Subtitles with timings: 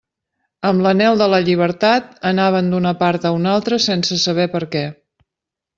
[0.69, 4.85] Amb l'anhel de la llibertat, anaven d'una part a una altra sense saber per què.